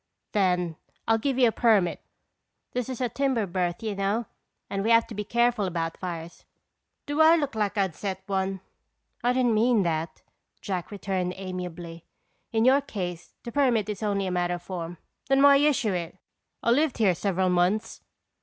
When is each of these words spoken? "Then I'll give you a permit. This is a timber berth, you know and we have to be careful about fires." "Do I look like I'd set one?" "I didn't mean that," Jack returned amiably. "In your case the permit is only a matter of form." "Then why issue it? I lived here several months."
"Then 0.31 0.77
I'll 1.07 1.19
give 1.19 1.37
you 1.37 1.47
a 1.47 1.51
permit. 1.51 2.01
This 2.73 2.89
is 2.89 3.01
a 3.01 3.07
timber 3.07 3.45
berth, 3.45 3.83
you 3.83 3.93
know 3.93 4.25
and 4.67 4.83
we 4.83 4.89
have 4.89 5.05
to 5.05 5.13
be 5.13 5.23
careful 5.23 5.65
about 5.65 5.95
fires." 5.95 6.43
"Do 7.05 7.21
I 7.21 7.35
look 7.35 7.53
like 7.53 7.77
I'd 7.77 7.93
set 7.93 8.23
one?" 8.25 8.61
"I 9.23 9.31
didn't 9.31 9.53
mean 9.53 9.83
that," 9.83 10.23
Jack 10.59 10.89
returned 10.89 11.35
amiably. 11.37 12.03
"In 12.51 12.65
your 12.65 12.81
case 12.81 13.35
the 13.43 13.51
permit 13.51 13.89
is 13.89 14.01
only 14.01 14.25
a 14.25 14.31
matter 14.31 14.55
of 14.55 14.63
form." 14.63 14.97
"Then 15.29 15.43
why 15.43 15.57
issue 15.57 15.93
it? 15.93 16.17
I 16.63 16.71
lived 16.71 16.97
here 16.97 17.13
several 17.13 17.49
months." 17.49 18.01